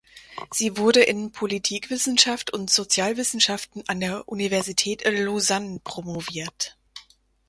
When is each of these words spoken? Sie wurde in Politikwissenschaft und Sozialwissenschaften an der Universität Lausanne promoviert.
Sie 0.51 0.77
wurde 0.77 1.03
in 1.03 1.31
Politikwissenschaft 1.31 2.51
und 2.51 2.71
Sozialwissenschaften 2.71 3.83
an 3.87 3.99
der 3.99 4.27
Universität 4.27 5.03
Lausanne 5.07 5.79
promoviert. 5.83 6.75